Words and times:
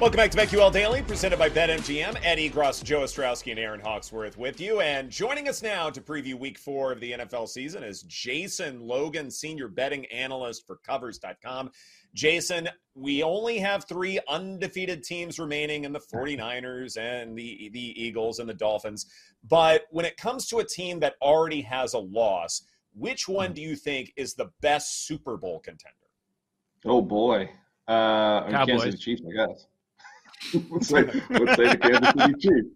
Welcome 0.00 0.18
back 0.18 0.30
to 0.30 0.38
BetQL 0.38 0.72
Daily, 0.72 1.02
presented 1.02 1.40
by 1.40 1.50
BetMGM. 1.50 2.20
Eddie 2.22 2.48
Gross, 2.48 2.80
Joe 2.82 3.00
Ostrowski, 3.00 3.50
and 3.50 3.58
Aaron 3.58 3.80
Hawksworth 3.80 4.38
with 4.38 4.60
you. 4.60 4.80
And 4.80 5.10
joining 5.10 5.48
us 5.48 5.60
now 5.60 5.90
to 5.90 6.00
preview 6.00 6.34
week 6.34 6.56
four 6.56 6.92
of 6.92 7.00
the 7.00 7.14
NFL 7.14 7.48
season 7.48 7.82
is 7.82 8.02
Jason 8.02 8.78
Logan, 8.78 9.28
senior 9.28 9.66
betting 9.66 10.06
analyst 10.06 10.68
for 10.68 10.76
Covers.com. 10.86 11.72
Jason, 12.14 12.68
we 12.94 13.24
only 13.24 13.58
have 13.58 13.86
three 13.88 14.20
undefeated 14.28 15.02
teams 15.02 15.40
remaining 15.40 15.82
in 15.82 15.92
the 15.92 15.98
49ers 15.98 16.96
and 16.96 17.36
the, 17.36 17.68
the 17.72 18.00
Eagles 18.00 18.38
and 18.38 18.48
the 18.48 18.54
Dolphins. 18.54 19.06
But 19.48 19.86
when 19.90 20.04
it 20.04 20.16
comes 20.16 20.46
to 20.50 20.58
a 20.58 20.64
team 20.64 21.00
that 21.00 21.14
already 21.20 21.62
has 21.62 21.94
a 21.94 21.98
loss, 21.98 22.62
which 22.94 23.26
one 23.26 23.52
do 23.52 23.60
you 23.60 23.74
think 23.74 24.12
is 24.16 24.34
the 24.34 24.50
best 24.60 25.08
Super 25.08 25.36
Bowl 25.36 25.58
contender? 25.58 25.96
Oh, 26.84 27.02
boy. 27.02 27.50
Uh, 27.88 28.48
Kansas 28.64 29.00
Chiefs, 29.00 29.22
I 29.28 29.32
guess. 29.32 29.66
Let's, 30.70 30.88
say, 30.88 31.02
let's 31.30 31.56
say 31.56 31.68
the 31.68 31.78
Kansas 31.80 32.12
City 32.16 32.34
Chiefs. 32.38 32.68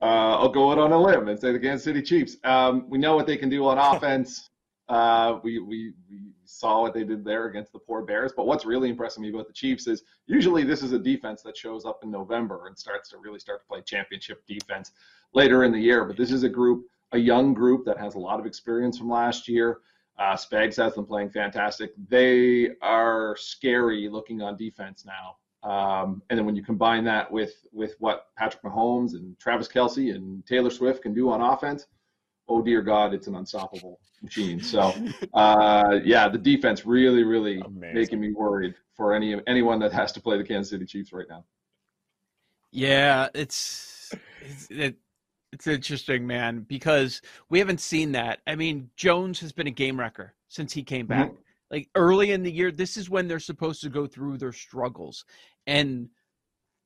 Uh, 0.00 0.36
I'll 0.36 0.48
go 0.48 0.72
out 0.72 0.78
on 0.78 0.90
a 0.90 1.00
limb 1.00 1.28
and 1.28 1.38
say 1.38 1.52
the 1.52 1.60
Kansas 1.60 1.84
City 1.84 2.02
Chiefs. 2.02 2.36
Um, 2.44 2.88
we 2.88 2.98
know 2.98 3.14
what 3.14 3.26
they 3.26 3.36
can 3.36 3.48
do 3.48 3.66
on 3.66 3.78
offense. 3.96 4.50
Uh, 4.88 5.38
we, 5.42 5.58
we, 5.60 5.92
we 6.10 6.20
saw 6.44 6.82
what 6.82 6.92
they 6.92 7.04
did 7.04 7.24
there 7.24 7.46
against 7.46 7.72
the 7.72 7.78
poor 7.78 8.02
Bears. 8.02 8.32
But 8.36 8.46
what's 8.46 8.64
really 8.64 8.90
impressing 8.90 9.22
me 9.22 9.30
about 9.30 9.46
the 9.46 9.52
Chiefs 9.52 9.86
is 9.86 10.02
usually 10.26 10.64
this 10.64 10.82
is 10.82 10.92
a 10.92 10.98
defense 10.98 11.42
that 11.42 11.56
shows 11.56 11.84
up 11.84 12.00
in 12.02 12.10
November 12.10 12.66
and 12.66 12.78
starts 12.78 13.08
to 13.10 13.18
really 13.18 13.38
start 13.38 13.60
to 13.62 13.66
play 13.66 13.80
championship 13.82 14.44
defense 14.46 14.92
later 15.34 15.64
in 15.64 15.72
the 15.72 15.78
year. 15.78 16.04
But 16.04 16.16
this 16.16 16.32
is 16.32 16.42
a 16.42 16.48
group, 16.48 16.84
a 17.12 17.18
young 17.18 17.54
group 17.54 17.84
that 17.86 17.96
has 17.98 18.16
a 18.16 18.18
lot 18.18 18.40
of 18.40 18.46
experience 18.46 18.98
from 18.98 19.08
last 19.08 19.48
year. 19.48 19.78
Uh, 20.18 20.34
Spags 20.34 20.76
has 20.76 20.94
them 20.94 21.06
playing 21.06 21.30
fantastic. 21.30 21.92
They 22.08 22.70
are 22.82 23.36
scary 23.38 24.08
looking 24.08 24.42
on 24.42 24.56
defense 24.56 25.04
now. 25.06 25.36
Um, 25.62 26.22
and 26.28 26.38
then 26.38 26.44
when 26.44 26.56
you 26.56 26.62
combine 26.62 27.04
that 27.04 27.30
with 27.30 27.54
with 27.72 27.94
what 28.00 28.28
Patrick 28.36 28.62
Mahomes 28.62 29.12
and 29.14 29.38
Travis 29.38 29.68
Kelce 29.68 30.14
and 30.14 30.44
Taylor 30.46 30.70
Swift 30.70 31.02
can 31.02 31.14
do 31.14 31.30
on 31.30 31.40
offense, 31.40 31.86
oh 32.48 32.62
dear 32.62 32.82
God, 32.82 33.14
it's 33.14 33.28
an 33.28 33.36
unstoppable 33.36 34.00
machine. 34.22 34.60
So 34.60 34.92
uh, 35.34 36.00
yeah, 36.04 36.28
the 36.28 36.38
defense 36.38 36.84
really, 36.84 37.22
really 37.22 37.60
Amazing. 37.60 37.94
making 37.94 38.20
me 38.20 38.32
worried 38.32 38.74
for 38.96 39.14
any 39.14 39.40
anyone 39.46 39.78
that 39.80 39.92
has 39.92 40.12
to 40.12 40.20
play 40.20 40.36
the 40.36 40.44
Kansas 40.44 40.70
City 40.70 40.84
Chiefs 40.84 41.12
right 41.12 41.26
now. 41.28 41.44
Yeah, 42.72 43.28
it's 43.34 44.12
it's, 44.40 44.70
it, 44.70 44.96
it's 45.52 45.66
interesting, 45.66 46.26
man, 46.26 46.60
because 46.68 47.20
we 47.50 47.58
haven't 47.58 47.80
seen 47.80 48.12
that. 48.12 48.40
I 48.46 48.56
mean, 48.56 48.90
Jones 48.96 49.38
has 49.40 49.52
been 49.52 49.66
a 49.66 49.72
game 49.72 50.00
wrecker 50.00 50.34
since 50.48 50.72
he 50.72 50.82
came 50.82 51.06
back. 51.06 51.28
Mm-hmm. 51.28 51.40
Like 51.72 51.88
early 51.94 52.32
in 52.32 52.42
the 52.42 52.52
year, 52.52 52.70
this 52.70 52.96
is 52.96 53.10
when 53.10 53.26
they're 53.26 53.40
supposed 53.40 53.80
to 53.82 53.88
go 53.88 54.06
through 54.06 54.36
their 54.38 54.52
struggles. 54.52 55.24
And 55.66 56.10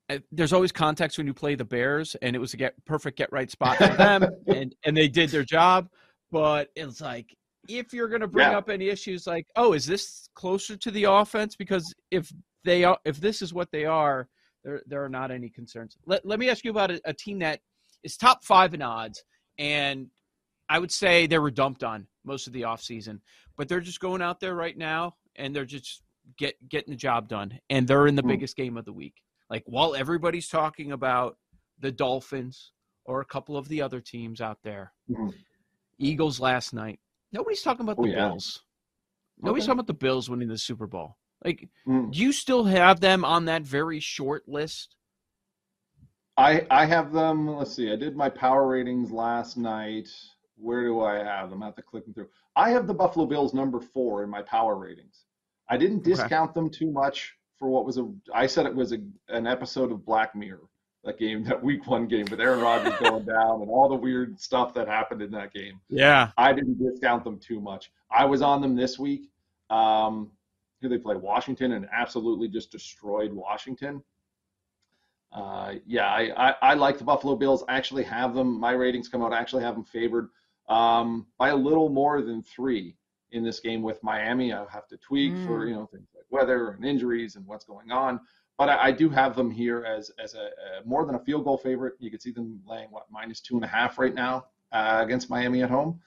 uh, 0.09 0.19
there's 0.31 0.53
always 0.53 0.71
context 0.73 1.19
when 1.19 1.27
you 1.27 1.35
play 1.35 1.57
the 1.57 1.65
Bears, 1.65 2.15
and 2.23 2.37
it 2.37 2.39
was 2.39 2.55
a 2.55 2.57
get 2.57 2.75
perfect 2.85 3.19
get 3.19 3.33
right 3.33 3.51
spot 3.51 3.77
for 3.77 3.89
them, 3.89 4.25
and 4.47 4.75
and 4.85 4.97
they 4.97 5.09
did 5.09 5.31
their 5.31 5.43
job. 5.43 5.89
But 6.31 6.69
it's 6.77 7.01
like 7.01 7.35
if 7.69 7.93
you're 7.93 8.09
going 8.09 8.21
to 8.21 8.29
bring 8.29 8.51
yeah. 8.51 8.59
up 8.59 8.71
any 8.71 8.89
issues, 8.89 9.27
like 9.27 9.47
oh, 9.57 9.73
is 9.73 9.85
this 9.85 10.29
closer 10.35 10.77
to 10.77 10.91
the 10.93 11.05
offense? 11.05 11.57
Because 11.57 11.93
if 12.13 12.31
they 12.65 12.85
are, 12.85 12.99
if 13.05 13.21
this 13.21 13.43
is 13.43 13.53
what 13.53 13.71
they 13.73 13.85
are, 13.85 14.29
there 14.63 14.83
there 14.87 15.05
are 15.05 15.09
not 15.09 15.33
any 15.33 15.49
concerns. 15.49 15.97
Let 16.07 16.25
Let 16.25 16.39
me 16.39 16.49
ask 16.49 16.65
you 16.65 16.71
about 16.71 16.93
a, 16.93 17.01
a 17.05 17.13
team 17.13 17.41
that 17.41 17.59
is 18.05 18.17
top 18.17 18.45
five 18.45 18.75
in 18.75 18.83
odds, 18.83 19.25
and 19.59 20.07
I 20.69 20.79
would 20.79 20.93
say 20.93 21.27
they 21.27 21.39
were 21.39 21.51
dumped 21.51 21.83
on 21.83 22.07
most 22.25 22.47
of 22.47 22.53
the 22.53 22.63
offseason, 22.63 23.21
but 23.57 23.69
they're 23.69 23.81
just 23.81 24.01
going 24.01 24.23
out 24.23 24.41
there 24.41 24.55
right 24.55 24.77
now 24.77 25.15
and 25.37 25.55
they're 25.55 25.65
just 25.65 26.03
get 26.39 26.57
getting 26.69 26.91
the 26.91 26.97
job 26.97 27.29
done, 27.29 27.59
and 27.71 27.87
they're 27.87 28.07
in 28.07 28.15
the 28.15 28.23
mm. 28.23 28.29
biggest 28.29 28.57
game 28.57 28.77
of 28.77 28.85
the 28.85 28.93
week. 28.93 29.15
Like 29.51 29.63
while 29.67 29.95
everybody's 29.95 30.49
talking 30.49 30.93
about 30.93 31.37
the 31.79 31.93
Dolphins 31.93 32.73
or 33.05 33.21
a 33.21 33.25
couple 33.25 33.57
of 33.57 33.69
the 33.69 33.83
other 33.83 34.01
teams 34.01 34.41
out 34.41 34.59
there, 34.63 34.93
mm. 35.11 35.33
Eagles 35.99 36.41
last 36.41 36.75
night, 36.75 36.99
nobody's 37.33 37.63
talking 37.63 37.85
about 37.85 37.97
oh, 37.99 38.03
the 38.03 38.11
yeah. 38.11 38.29
Bills. 38.29 38.63
Nobody's 39.41 39.65
okay. 39.65 39.69
talking 39.69 39.81
about 39.81 39.87
the 39.87 39.95
Bills 39.95 40.31
winning 40.31 40.49
the 40.49 40.59
Super 40.59 40.87
Bowl. 40.87 41.17
Like, 41.45 41.69
mm. 41.87 42.11
do 42.11 42.19
you 42.19 42.33
still 42.33 42.65
have 42.65 43.01
them 43.01 43.25
on 43.25 43.45
that 43.45 43.63
very 43.63 44.01
short 44.01 44.49
list? 44.49 44.97
I 46.37 46.67
I 46.71 46.87
have 46.87 47.13
them. 47.13 47.47
Let's 47.49 47.75
see. 47.75 47.93
I 47.93 47.97
did 47.97 48.17
my 48.17 48.29
power 48.29 48.67
ratings 48.67 49.11
last 49.11 49.57
night. 49.57 50.09
Where 50.57 50.85
do 50.85 51.03
I 51.03 51.17
have 51.17 51.51
them? 51.51 51.63
I 51.63 51.67
have 51.67 51.77
to 51.77 51.83
click 51.83 52.05
them 52.05 52.15
through. 52.15 52.29
I 52.55 52.71
have 52.71 52.87
the 52.87 52.95
Buffalo 52.95 53.27
Bills 53.27 53.53
number 53.55 53.81
four 53.81 54.25
in 54.25 54.31
my 54.31 54.43
power 54.43 54.77
ratings. 54.77 55.25
I 55.69 55.77
didn't 55.77 56.05
discount 56.05 56.51
okay. 56.51 56.61
them 56.61 56.71
too 56.71 56.91
much 56.91 57.35
for 57.59 57.69
what 57.69 57.85
was 57.85 57.99
a. 57.99 58.11
I 58.35 58.47
said 58.47 58.67
it 58.67 58.75
was 58.75 58.93
a, 58.93 58.99
an 59.29 59.47
episode 59.47 59.93
of 59.93 60.05
Black 60.05 60.35
Mirror. 60.35 60.69
That 61.05 61.19
game, 61.19 61.45
that 61.45 61.63
Week 61.63 61.87
One 61.87 62.09
game, 62.09 62.27
with 62.31 62.41
Aaron 62.41 62.61
Rodgers 62.61 62.99
going 63.01 63.25
down 63.25 63.63
and 63.63 63.71
all 63.71 63.89
the 63.89 63.95
weird 63.95 64.41
stuff 64.41 64.75
that 64.75 64.89
happened 64.89 65.23
in 65.23 65.31
that 65.33 65.53
game. 65.53 65.81
Yeah, 65.89 66.31
I 66.37 66.53
didn't 66.53 66.79
discount 66.79 67.25
them 67.25 67.39
too 67.39 67.61
much. 67.61 67.93
I 68.11 68.25
was 68.25 68.43
on 68.43 68.61
them 68.61 68.75
this 68.75 68.99
week. 68.99 69.31
Um, 69.71 70.31
here 70.81 70.91
they 70.91 70.99
played 70.99 71.19
Washington 71.19 71.73
and 71.73 71.87
absolutely 71.93 72.49
just 72.49 72.71
destroyed 72.71 73.33
Washington. 73.33 74.03
Uh, 75.33 75.75
yeah, 75.87 76.07
I, 76.07 76.51
I, 76.51 76.55
I, 76.63 76.75
like 76.75 76.99
the 76.99 77.05
Buffalo 77.05 77.37
Bills. 77.37 77.65
I 77.69 77.77
actually 77.77 78.05
have 78.05 78.35
them. 78.35 78.59
My 78.59 78.73
ratings 78.73 79.09
come 79.09 79.23
out. 79.23 79.33
I 79.33 79.39
actually 79.39 79.65
have 79.65 79.75
them 79.75 79.85
favored 79.85 80.29
um, 80.69 81.27
by 81.39 81.51
a 81.51 81.57
little 81.57 81.89
more 81.89 82.23
than 82.23 82.43
three 82.43 82.97
in 83.33 83.45
this 83.45 83.61
game 83.61 83.83
with 83.83 84.03
Miami. 84.03 84.53
I'll 84.53 84.67
have 84.69 84.89
to 84.89 84.97
tweak 84.97 85.33
mm. 85.33 85.47
for 85.47 85.67
you 85.67 85.75
know 85.75 85.87
things 85.87 86.09
like 86.15 86.25
weather 86.31 86.71
and 86.71 86.85
injuries 86.85 87.37
and 87.37 87.47
what's 87.47 87.65
going 87.65 87.91
on. 87.91 88.21
But 88.59 88.71
I, 88.71 88.85
I 88.85 88.93
do 88.93 89.11
have 89.11 89.37
them 89.37 89.51
here 89.51 89.85
as 89.85 90.11
as 90.23 90.35
a, 90.35 90.39
a, 90.39 90.87
more 90.87 91.05
than 91.05 91.15
a 91.15 91.21
field 91.21 91.45
goal 91.45 91.59
favorite. 91.59 91.95
You 91.99 92.11
could 92.11 92.23
see 92.23 92.33
them 92.33 92.61
laying 92.67 92.91
what 92.91 93.05
minus 93.11 93.41
two 93.41 93.57
and 93.57 93.65
a 93.65 93.69
half 93.69 93.99
right 93.99 94.15
now 94.15 94.47
uh, 94.73 95.01
against 95.03 95.31
Miami 95.31 95.63
at 95.63 95.71
home. 95.71 96.01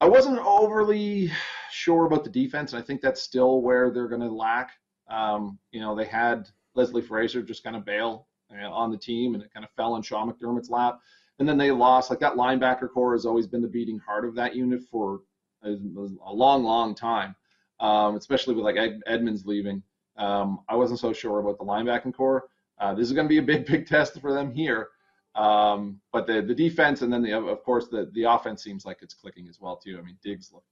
I 0.00 0.08
wasn't 0.08 0.38
overly 0.40 1.30
sure 1.70 2.06
about 2.06 2.24
the 2.24 2.30
defense, 2.30 2.72
and 2.72 2.82
I 2.82 2.84
think 2.84 3.00
that's 3.00 3.22
still 3.22 3.62
where 3.62 3.90
they're 3.90 4.08
going 4.08 4.20
to 4.20 4.32
lack. 4.32 4.72
Um, 5.08 5.58
you 5.70 5.80
know, 5.80 5.94
they 5.94 6.06
had 6.06 6.48
Leslie 6.74 7.02
Frazier 7.02 7.42
just 7.42 7.62
kind 7.62 7.76
of 7.76 7.84
bail 7.84 8.26
uh, 8.50 8.68
on 8.68 8.90
the 8.90 8.98
team, 8.98 9.34
and 9.34 9.42
it 9.42 9.52
kind 9.52 9.64
of 9.64 9.70
fell 9.76 9.94
in 9.96 10.02
Sean 10.02 10.30
McDermott's 10.30 10.70
lap. 10.70 10.98
And 11.38 11.48
then 11.48 11.58
they 11.58 11.70
lost. 11.70 12.10
Like 12.10 12.20
that 12.20 12.34
linebacker 12.34 12.90
corps 12.90 13.14
has 13.14 13.26
always 13.26 13.46
been 13.46 13.62
the 13.62 13.68
beating 13.68 13.98
heart 13.98 14.24
of 14.24 14.34
that 14.36 14.54
unit 14.54 14.82
for 14.90 15.20
a, 15.62 15.70
a 15.70 16.32
long, 16.32 16.62
long 16.62 16.94
time, 16.94 17.34
um, 17.80 18.16
especially 18.16 18.54
with 18.54 18.64
like 18.64 18.76
Ed, 18.76 19.00
Edmunds 19.06 19.46
leaving. 19.46 19.82
Um, 20.16 20.60
I 20.68 20.76
wasn't 20.76 21.00
so 21.00 21.12
sure 21.12 21.40
about 21.40 21.58
the 21.58 21.64
linebacking 21.64 22.14
corps. 22.14 22.44
Uh, 22.78 22.94
this 22.94 23.06
is 23.06 23.12
going 23.12 23.26
to 23.26 23.28
be 23.28 23.38
a 23.38 23.42
big, 23.42 23.66
big 23.72 23.86
test 23.86 24.20
for 24.20 24.32
them 24.32 24.52
here. 24.52 24.88
Um, 25.34 26.00
but 26.12 26.26
the 26.26 26.42
the 26.42 26.54
defense 26.54 27.00
and 27.00 27.10
then 27.10 27.22
the 27.22 27.32
of 27.32 27.64
course 27.64 27.88
the 27.88 28.10
the 28.12 28.24
offense 28.24 28.62
seems 28.62 28.84
like 28.84 28.98
it's 29.00 29.14
clicking 29.14 29.48
as 29.48 29.58
well 29.58 29.76
too. 29.76 29.98
I 29.98 30.02
mean 30.02 30.18
Diggs 30.22 30.52
looked 30.52 30.66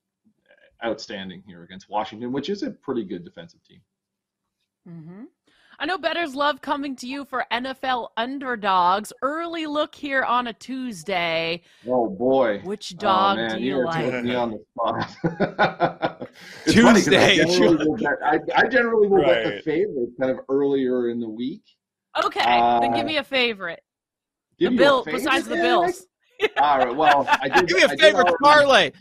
outstanding 0.85 1.43
here 1.47 1.63
against 1.63 1.89
Washington, 1.89 2.31
which 2.33 2.51
is 2.51 2.63
a 2.63 2.71
pretty 2.71 3.05
good 3.05 3.25
defensive 3.25 3.63
team. 3.65 3.81
Mm-hmm. 4.89 5.25
I 5.83 5.87
know 5.87 5.97
bettors 5.97 6.35
love 6.35 6.61
coming 6.61 6.95
to 6.97 7.07
you 7.07 7.25
for 7.25 7.47
NFL 7.51 8.09
underdogs. 8.19 9.15
Early 9.23 9.65
look 9.65 9.95
here 9.95 10.23
on 10.23 10.49
a 10.49 10.53
Tuesday. 10.53 11.63
Oh 11.89 12.07
boy! 12.07 12.61
Which 12.65 12.93
oh, 12.97 13.01
dog 13.01 13.39
oh, 13.39 13.49
do 13.57 13.61
you 13.63 13.77
You're 13.77 13.87
like? 13.87 14.23
Me 14.23 14.35
on 14.35 14.51
the 14.51 14.59
spot. 14.75 16.29
Tuesday. 16.69 17.41
I 17.41 17.45
generally, 17.47 18.03
bet, 18.03 18.13
I, 18.23 18.39
I 18.57 18.69
generally 18.69 19.09
will 19.09 19.23
right. 19.23 19.43
bet 19.43 19.55
the 19.55 19.63
favorite 19.63 20.11
kind 20.21 20.31
of 20.31 20.41
earlier 20.51 21.09
in 21.09 21.19
the 21.19 21.31
week. 21.31 21.63
Okay, 22.27 22.45
uh, 22.45 22.81
then 22.81 22.93
give 22.93 23.07
me 23.07 23.17
a 23.17 23.25
favorite. 23.25 23.83
The 24.59 24.69
Bill, 24.69 25.03
besides 25.03 25.49
the 25.49 25.57
Bills. 25.57 26.07
All 26.59 26.79
right. 26.79 26.95
Well, 26.95 27.27
I 27.27 27.49
did. 27.61 27.69
Give 27.69 27.77
me 27.79 27.83
a 27.85 27.97
favorite 27.97 28.35
parlay. 28.43 28.93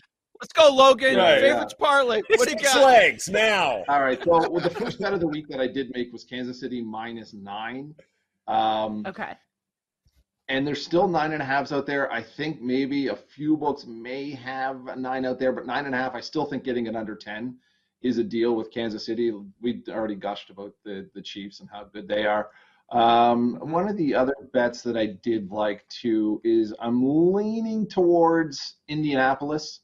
Let's 0.41 0.53
go, 0.53 0.73
Logan. 0.73 1.17
Right, 1.17 1.41
Favorites 1.41 1.75
yeah. 1.77 1.85
parlay. 1.85 2.21
What 2.27 2.47
do 2.47 2.53
you 2.53 2.59
got? 2.59 2.85
legs 2.85 3.27
now. 3.27 3.83
All 3.89 4.01
right. 4.01 4.21
So 4.23 4.49
well, 4.49 4.61
the 4.61 4.69
first 4.69 4.99
bet 4.99 5.13
of 5.13 5.19
the 5.19 5.27
week 5.27 5.49
that 5.49 5.59
I 5.59 5.67
did 5.67 5.91
make 5.93 6.13
was 6.13 6.23
Kansas 6.23 6.59
City 6.59 6.81
minus 6.81 7.33
nine. 7.33 7.93
Um, 8.47 9.03
okay. 9.05 9.33
And 10.47 10.65
there's 10.65 10.83
still 10.83 11.07
nine 11.07 11.33
and 11.33 11.41
a 11.41 11.45
halves 11.45 11.71
out 11.71 11.85
there. 11.85 12.11
I 12.11 12.23
think 12.23 12.61
maybe 12.61 13.07
a 13.07 13.15
few 13.15 13.57
books 13.57 13.85
may 13.85 14.31
have 14.31 14.87
a 14.87 14.95
nine 14.95 15.25
out 15.25 15.39
there, 15.39 15.51
but 15.51 15.67
nine 15.67 15.85
and 15.85 15.93
a 15.93 15.97
half, 15.97 16.15
I 16.15 16.21
still 16.21 16.45
think 16.45 16.63
getting 16.63 16.87
it 16.87 16.95
under 16.95 17.15
10 17.15 17.55
is 18.01 18.17
a 18.17 18.23
deal 18.23 18.55
with 18.55 18.71
Kansas 18.71 19.05
City. 19.05 19.31
We 19.61 19.83
already 19.89 20.15
gushed 20.15 20.49
about 20.49 20.73
the, 20.85 21.07
the 21.13 21.21
Chiefs 21.21 21.59
and 21.59 21.69
how 21.71 21.83
good 21.93 22.07
they 22.07 22.25
are. 22.25 22.49
Um, 22.91 23.57
one 23.61 23.87
of 23.87 23.97
the 23.97 24.15
other 24.15 24.33
bets 24.51 24.81
that 24.83 24.97
I 24.97 25.17
did 25.21 25.51
like 25.51 25.87
too 25.89 26.41
is 26.43 26.73
I'm 26.79 27.03
leaning 27.33 27.87
towards 27.87 28.77
Indianapolis 28.87 29.81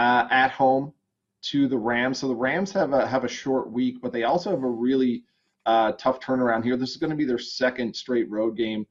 uh, 0.00 0.26
at 0.30 0.50
home 0.50 0.94
to 1.42 1.68
the 1.68 1.76
Rams. 1.76 2.18
So 2.18 2.28
the 2.28 2.34
Rams 2.34 2.72
have 2.72 2.94
a 2.94 3.06
have 3.06 3.24
a 3.24 3.28
short 3.28 3.70
week, 3.70 3.96
but 4.00 4.12
they 4.12 4.22
also 4.22 4.50
have 4.50 4.62
a 4.62 4.68
really 4.86 5.24
uh, 5.66 5.92
tough 5.92 6.20
turnaround 6.20 6.64
here. 6.64 6.78
This 6.78 6.92
is 6.92 6.96
going 6.96 7.10
to 7.10 7.16
be 7.16 7.26
their 7.26 7.38
second 7.38 7.94
straight 7.94 8.30
road 8.30 8.56
game, 8.56 8.86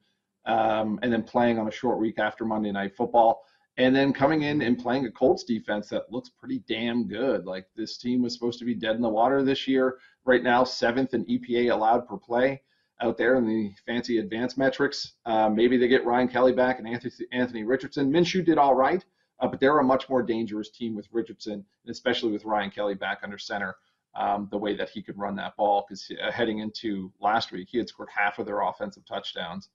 um, 0.46 1.00
and 1.02 1.12
then 1.12 1.24
playing 1.24 1.58
on 1.58 1.66
a 1.66 1.72
short 1.72 1.98
week 1.98 2.20
after 2.20 2.44
Monday 2.44 2.70
Night 2.70 2.94
Football, 2.96 3.42
and 3.76 3.94
then 3.94 4.12
coming 4.12 4.42
in 4.42 4.62
and 4.62 4.78
playing 4.78 5.04
a 5.04 5.10
Colts 5.10 5.42
defense 5.42 5.88
that 5.88 6.12
looks 6.12 6.30
pretty 6.30 6.62
damn 6.68 7.08
good. 7.08 7.44
Like 7.44 7.66
this 7.74 7.98
team 7.98 8.22
was 8.22 8.32
supposed 8.32 8.60
to 8.60 8.64
be 8.64 8.76
dead 8.76 8.94
in 8.94 9.02
the 9.02 9.08
water 9.08 9.42
this 9.42 9.66
year. 9.66 9.98
Right 10.24 10.44
now, 10.44 10.62
seventh 10.62 11.12
in 11.12 11.24
EPA 11.24 11.72
allowed 11.72 12.06
per 12.06 12.18
play. 12.18 12.62
out 13.02 13.16
there 13.16 13.34
in 13.34 13.48
the 13.48 13.72
fancy 13.84 14.18
advanced 14.18 14.58
metrics. 14.58 15.14
Uh, 15.26 15.48
maybe 15.48 15.76
they 15.76 15.88
get 15.88 16.06
Ryan 16.06 16.28
Kelly 16.28 16.52
back 16.52 16.78
and 16.78 16.86
Anthony, 16.86 17.12
Anthony 17.32 17.64
Richardson. 17.64 18.12
Minshew 18.12 18.44
did 18.44 18.58
all 18.58 18.76
right, 18.76 19.04
uh, 19.40 19.48
but 19.48 19.60
they're 19.60 19.78
a 19.78 19.84
much 19.84 20.08
more 20.08 20.22
dangerous 20.22 20.70
team 20.70 20.94
with 20.94 21.08
Richardson, 21.12 21.52
and 21.54 21.90
especially 21.90 22.32
with 22.32 22.44
Ryan 22.44 22.70
Kelly 22.70 22.94
back 22.94 23.20
under 23.22 23.38
center. 23.38 23.76
Um, 24.16 24.48
the 24.50 24.58
way 24.58 24.74
that 24.74 24.90
he 24.90 25.02
could 25.02 25.16
run 25.16 25.36
that 25.36 25.56
ball, 25.56 25.86
because 25.88 26.10
uh, 26.20 26.32
heading 26.32 26.58
into 26.58 27.12
last 27.20 27.52
week, 27.52 27.68
he 27.70 27.78
had 27.78 27.88
scored 27.88 28.08
half 28.12 28.40
of 28.40 28.46
their 28.46 28.62
offensive 28.62 29.04
touchdowns. 29.06 29.68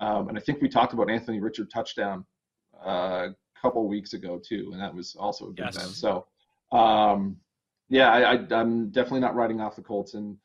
Um, 0.00 0.30
and 0.30 0.38
I 0.38 0.40
think 0.40 0.62
we 0.62 0.68
talked 0.70 0.94
about 0.94 1.10
Anthony 1.10 1.40
Richard 1.40 1.70
touchdown 1.70 2.24
uh, 2.86 3.28
a 3.28 3.60
couple 3.60 3.86
weeks 3.86 4.14
ago 4.14 4.40
too, 4.42 4.70
and 4.72 4.80
that 4.80 4.94
was 4.94 5.14
also 5.14 5.50
a 5.50 5.52
good 5.52 5.68
yes. 5.74 5.94
So, 5.94 6.26
um, 6.72 7.36
yeah, 7.90 8.10
I, 8.10 8.60
am 8.60 8.88
definitely 8.88 9.20
not 9.20 9.34
writing 9.34 9.60
off 9.60 9.76
the 9.76 9.82
Colts, 9.82 10.14
and 10.14 10.38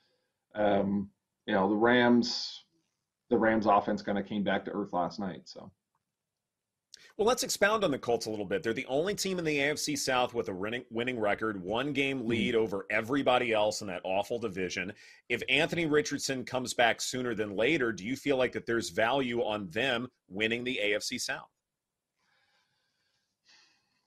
um, 0.53 1.09
you 1.45 1.53
know 1.53 1.69
the 1.69 1.75
Rams, 1.75 2.65
the 3.29 3.37
Rams 3.37 3.65
offense 3.65 4.01
kind 4.01 4.17
of 4.17 4.25
came 4.25 4.43
back 4.43 4.65
to 4.65 4.71
earth 4.71 4.91
last 4.91 5.19
night. 5.19 5.43
So. 5.45 5.71
Well, 7.17 7.25
let's 7.25 7.41
expound 7.41 7.83
on 7.83 7.89
the 7.89 7.97
Colts 7.97 8.27
a 8.27 8.29
little 8.29 8.45
bit. 8.45 8.61
They're 8.61 8.73
the 8.73 8.85
only 8.85 9.15
team 9.15 9.39
in 9.39 9.45
the 9.45 9.57
AFC 9.57 9.97
South 9.97 10.35
with 10.35 10.49
a 10.49 10.53
winning, 10.53 11.19
record, 11.19 11.59
one 11.59 11.91
game 11.91 12.19
hmm. 12.19 12.27
lead 12.27 12.53
mm-hmm. 12.53 12.63
over 12.63 12.85
everybody 12.91 13.53
else 13.53 13.81
in 13.81 13.87
that 13.87 14.01
awful 14.03 14.37
division. 14.37 14.93
If 15.27 15.41
Anthony 15.49 15.87
Richardson 15.87 16.45
comes 16.45 16.75
back 16.75 17.01
sooner 17.01 17.33
than 17.33 17.55
later, 17.55 17.91
do 17.91 18.05
you 18.05 18.15
feel 18.15 18.37
like 18.37 18.51
that 18.51 18.67
there's 18.67 18.91
value 18.91 19.41
on 19.41 19.67
them 19.69 20.07
winning 20.29 20.63
the 20.63 20.79
AFC 20.81 21.19
South? 21.19 21.49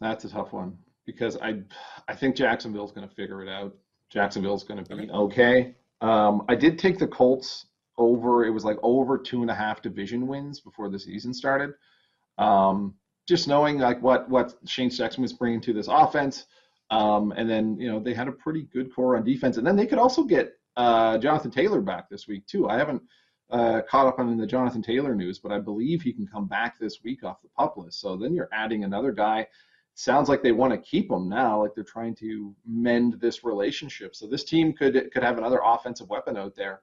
That's 0.01 0.25
a 0.25 0.31
tough 0.31 0.53
one 0.53 0.79
because 1.05 1.37
I 1.39 1.63
I 2.09 2.15
think 2.15 2.37
Jacksonville's 2.37 2.93
going 2.93 3.07
to 3.09 3.15
figure 3.15 3.43
it 3.43 3.49
out. 3.49 3.75
Jacksonville's 4.09 4.63
going 4.65 4.83
to 4.83 4.97
be 4.97 5.11
okay. 5.11 5.75
Um, 6.01 6.45
I 6.49 6.55
did 6.55 6.79
take 6.79 6.99
the 6.99 7.09
Colts 7.09 7.67
over. 7.99 8.47
It 8.47 8.51
was 8.51 8.65
like 8.65 8.79
over 8.83 9.19
two 9.19 9.43
and 9.43 9.51
a 9.51 9.55
half 9.55 9.83
division 9.83 10.27
wins 10.29 10.61
before 10.61 10.89
the 10.89 10.99
season 10.99 11.35
started. 11.35 11.75
Um, 12.39 12.95
just 13.29 13.49
knowing 13.49 13.79
like 13.79 14.03
what 14.03 14.29
what 14.29 14.55
Shane 14.67 14.91
Steichen 14.91 15.19
was 15.19 15.33
bringing 15.33 15.61
to 15.63 15.73
this 15.73 15.89
offense, 15.89 16.47
um, 16.91 17.33
and 17.37 17.49
then 17.49 17.79
you 17.79 17.91
know 17.91 18.01
they 18.01 18.15
had 18.15 18.29
a 18.29 18.33
pretty 18.33 18.63
good 18.73 18.95
core 18.95 19.17
on 19.17 19.25
defense, 19.25 19.57
and 19.57 19.67
then 19.67 19.77
they 19.77 19.87
could 19.87 19.99
also 19.99 20.25
get 20.25 20.55
uh, 20.77 21.19
Jonathan 21.19 21.51
Taylor 21.51 21.81
back 21.81 22.09
this 22.09 22.27
week 22.27 22.47
too. 22.47 22.69
I 22.69 22.77
haven't 22.77 23.03
uh, 23.51 23.83
caught 23.89 24.07
up 24.07 24.19
on 24.19 24.37
the 24.37 24.47
Jonathan 24.47 24.83
Taylor 24.83 25.15
news, 25.15 25.39
but 25.39 25.53
I 25.53 25.59
believe 25.59 26.03
he 26.03 26.13
can 26.13 26.27
come 26.27 26.47
back 26.47 26.79
this 26.79 27.03
week 27.03 27.25
off 27.25 27.43
the 27.43 27.49
pup 27.49 27.77
list. 27.77 28.01
So 28.01 28.17
then 28.17 28.35
you're 28.35 28.49
adding 28.53 28.85
another 28.85 29.13
guy. 29.13 29.47
Sounds 29.95 30.29
like 30.29 30.43
they 30.43 30.53
want 30.53 30.73
to 30.73 30.79
keep 30.79 31.11
him 31.11 31.29
now, 31.29 31.63
like 31.63 31.75
they're 31.75 31.85
trying 31.85 32.15
to 32.17 32.55
mend 32.67 33.21
this 33.21 33.45
relationship. 33.45 34.15
So 34.15 34.27
this 34.27 34.45
team 34.45 34.73
could 34.73 35.11
could 35.13 35.23
have 35.23 35.39
another 35.39 35.61
offensive 35.65 36.09
weapon 36.09 36.37
out 36.37 36.57
there. 36.57 36.81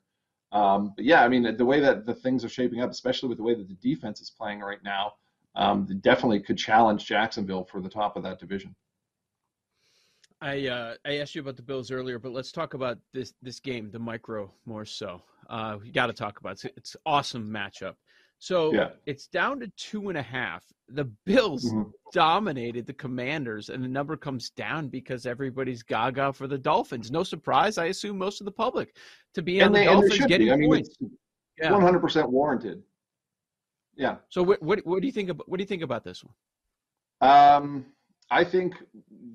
Um, 0.52 0.94
but 0.96 1.04
yeah, 1.04 1.24
I 1.24 1.28
mean 1.28 1.58
the 1.58 1.66
way 1.66 1.80
that 1.80 2.06
the 2.06 2.14
things 2.14 2.46
are 2.46 2.50
shaping 2.50 2.82
up, 2.82 2.92
especially 2.92 3.28
with 3.30 3.38
the 3.38 3.44
way 3.44 3.56
that 3.56 3.68
the 3.68 3.76
defense 3.76 4.22
is 4.22 4.30
playing 4.30 4.60
right 4.60 4.84
now 4.84 5.14
um, 5.58 5.86
definitely 6.02 6.40
could 6.40 6.58
challenge 6.58 7.06
Jacksonville 7.06 7.66
for 7.66 7.82
the 7.82 7.90
top 7.90 8.16
of 8.16 8.24
that 8.24 8.40
division. 8.40 8.74
I 10.40 10.68
uh, 10.68 10.94
I 11.04 11.18
asked 11.18 11.34
you 11.34 11.42
about 11.42 11.56
the 11.56 11.64
Bills 11.64 11.90
earlier, 11.90 12.20
but 12.20 12.32
let's 12.32 12.52
talk 12.52 12.76
about 12.76 13.00
this 13.12 13.34
this 13.42 13.60
game, 13.60 13.90
the 13.92 14.00
micro 14.00 14.52
more 14.66 14.86
so. 14.86 15.22
Uh, 15.50 15.78
we 15.82 15.92
got 15.92 16.08
to 16.08 16.14
talk 16.14 16.40
about 16.40 16.64
it. 16.64 16.66
It's, 16.66 16.78
it's 16.78 16.96
awesome 17.06 17.50
matchup. 17.50 17.96
So 18.40 18.72
yeah. 18.72 18.90
it's 19.08 19.28
down 19.28 19.60
to 19.62 19.68
two 19.78 20.10
and 20.10 20.18
a 20.18 20.22
half. 20.22 20.64
The 20.90 21.06
Bills 21.26 21.66
mm-hmm. 21.66 21.90
dominated 22.14 22.86
the 22.86 22.94
Commanders, 22.94 23.70
and 23.70 23.84
the 23.84 23.88
number 23.88 24.16
comes 24.16 24.52
down 24.52 24.90
because 24.90 25.26
everybody's 25.26 25.82
gaga 25.82 26.32
for 26.32 26.46
the 26.46 26.58
Dolphins. 26.58 27.10
No 27.10 27.24
surprise, 27.24 27.80
I 27.80 27.86
assume 27.86 28.18
most 28.20 28.40
of 28.40 28.46
the 28.46 28.52
public 28.52 28.96
to 29.34 29.42
be 29.42 29.60
on 29.64 29.72
the 29.72 29.86
Dolphins 29.86 30.26
getting 30.28 30.48
be. 30.48 30.54
I 30.54 30.56
mean, 30.56 30.70
points. 30.70 30.96
Yeah. 31.60 31.72
100% 31.72 32.30
warranted. 32.30 32.84
Yeah. 33.98 34.18
So 34.30 34.44
what, 34.44 34.62
what 34.62 34.86
what 34.86 35.02
do 35.02 35.08
you 35.08 35.12
think 35.12 35.30
about 35.30 35.50
what 35.50 35.58
do 35.58 35.64
you 35.64 35.68
think 35.68 35.82
about 35.82 36.04
this 36.04 36.24
one? 36.24 36.34
Um, 37.30 37.86
I 38.30 38.44
think 38.44 38.76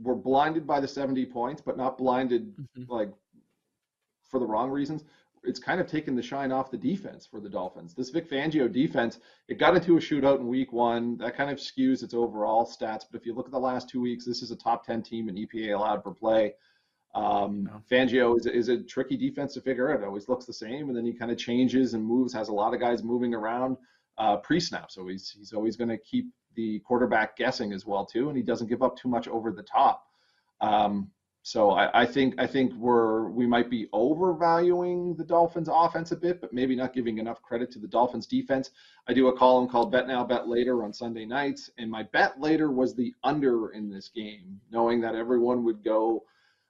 we're 0.03 0.15
blinded 0.15 0.67
by 0.67 0.81
the 0.81 0.89
70 0.89 1.27
points, 1.27 1.61
but 1.61 1.77
not 1.77 1.99
blinded 1.99 2.57
mm-hmm. 2.57 2.91
like 2.91 3.13
for 4.31 4.39
the 4.39 4.47
wrong 4.47 4.71
reasons. 4.71 5.05
It's 5.45 5.59
kind 5.59 5.81
of 5.81 5.89
taken 5.89 6.15
the 6.15 6.23
shine 6.23 6.53
off 6.53 6.71
the 6.71 6.77
defense 6.77 7.27
for 7.27 7.41
the 7.41 7.49
Dolphins. 7.49 7.95
This 7.95 8.11
Vic 8.11 8.31
Fangio 8.31 8.73
defense, 8.73 9.19
it 9.49 9.59
got 9.59 9.75
into 9.75 9.97
a 9.97 10.01
shootout 10.01 10.39
in 10.39 10.47
week 10.47 10.73
one. 10.73 11.19
That 11.19 11.37
kind 11.37 11.51
of 11.51 11.59
skews 11.59 12.05
its 12.05 12.15
overall 12.15 12.65
stats. 12.65 13.05
But 13.11 13.21
if 13.21 13.27
you 13.27 13.35
look 13.35 13.47
at 13.47 13.53
the 13.53 13.59
last 13.59 13.89
two 13.89 14.01
weeks, 14.01 14.25
this 14.25 14.41
is 14.41 14.53
a 14.53 14.57
top 14.57 14.87
10 14.87 15.03
team 15.03 15.29
in 15.29 15.35
EPA 15.35 15.77
allowed 15.77 16.05
per 16.05 16.13
play. 16.13 16.55
Um, 17.17 17.69
Fangio 17.91 18.39
is, 18.39 18.47
is 18.47 18.69
a 18.69 18.85
tricky 18.85 19.17
defense 19.17 19.53
to 19.55 19.61
figure 19.61 19.91
out. 19.91 20.01
It 20.01 20.07
always 20.07 20.29
looks 20.29 20.47
the 20.47 20.53
same, 20.53 20.89
and 20.89 20.97
then 20.97 21.05
he 21.05 21.13
kind 21.13 21.33
of 21.33 21.39
changes 21.39 21.95
and 21.95 22.05
moves, 22.05 22.33
has 22.33 22.49
a 22.49 22.53
lot 22.53 22.73
of 22.73 22.79
guys 22.79 23.03
moving 23.03 23.35
around 23.35 23.77
uh, 24.19 24.37
pre-snap. 24.37 24.91
So 24.91 25.07
he's 25.07 25.31
he's 25.31 25.53
always 25.53 25.77
going 25.77 25.91
to 25.91 25.99
keep 25.99 26.27
the 26.55 26.81
quarterback 26.81 27.37
guessing 27.37 27.73
as 27.73 27.87
well 27.87 28.05
too, 28.05 28.29
and 28.29 28.37
he 28.37 28.43
doesn't 28.43 28.69
give 28.69 28.83
up 28.83 28.97
too 28.97 29.09
much 29.09 29.29
over 29.29 29.51
the 29.53 29.63
top. 29.63 30.07
Um, 30.61 31.11
so 31.45 31.71
I, 31.71 32.03
I, 32.03 32.07
think 32.07 32.37
I 32.39 32.47
think 32.47 32.73
we're 32.75 33.29
we 33.29 33.47
might 33.47 33.69
be 33.69 33.89
overvaluing 33.93 35.17
the 35.17 35.25
Dolphins 35.25 35.69
offense 35.71 36.13
a 36.13 36.17
bit, 36.17 36.41
but 36.41 36.53
maybe 36.53 36.77
not 36.77 36.95
giving 36.95 37.19
enough 37.19 37.43
credit 37.43 37.71
to 37.73 37.81
the 37.81 37.89
Dolphins 37.89 38.27
defense. 38.27 38.71
I 39.09 39.13
do 39.13 39.27
a 39.27 39.37
column 39.37 39.69
called 39.69 39.91
Bet 39.91 40.07
Now, 40.07 40.23
Bet 40.23 40.47
Later 40.47 40.85
on 40.85 40.93
Sunday 40.93 41.25
nights, 41.25 41.69
and 41.79 41.91
my 41.91 42.05
bet 42.05 42.41
later 42.41 42.71
was 42.71 42.95
the 42.95 43.13
under 43.25 43.71
in 43.71 43.91
this 43.91 44.09
game, 44.09 44.61
knowing 44.71 45.01
that 45.01 45.17
everyone 45.17 45.65
would 45.65 45.83
go 45.83 46.23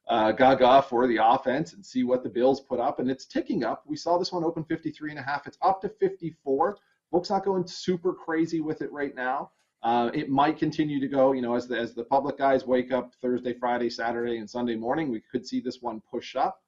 uh, 0.09 0.33
gaga 0.33 0.83
for 0.83 1.06
the 1.06 1.19
offense 1.23 1.75
and 1.75 1.85
see 1.85 2.03
what 2.03 2.23
the 2.23 2.31
Bills 2.31 2.62
put 2.62 2.81
up, 2.81 2.99
and 2.99 3.11
it's 3.11 3.27
ticking 3.27 3.65
up. 3.65 3.85
We 3.87 3.97
saw 3.97 4.17
this 4.17 4.33
one 4.33 4.43
open 4.43 4.65
53 4.65 5.11
and 5.11 5.21
a 5.21 5.23
half. 5.23 5.47
It's 5.47 5.59
up 5.61 5.83
to 5.83 5.91
54. 5.91 6.79
Book's 7.12 7.31
not 7.31 7.44
going 7.44 7.67
super 7.67 8.14
crazy 8.14 8.61
with 8.61 8.82
it 8.82 8.91
right 8.91 9.14
now. 9.14 9.50
Uh, 9.82 10.11
it 10.14 10.31
might 10.31 10.59
continue 10.59 10.99
to 11.00 11.09
go, 11.09 11.32
you 11.32 11.43
know, 11.43 11.55
as 11.55 11.67
the 11.67 11.76
as 11.76 11.93
the 11.93 12.05
public 12.05 12.38
guys 12.38 12.67
wake 12.67 12.93
up 12.93 13.12
Thursday, 13.20 13.53
Friday, 13.53 13.91
Saturday, 13.91 14.38
and 14.38 14.49
Sunday 14.49 14.76
morning, 14.76 15.11
we 15.11 15.20
could 15.20 15.47
see 15.47 15.61
this 15.61 15.82
one 15.82 16.00
push 16.09 16.37
up, 16.37 16.62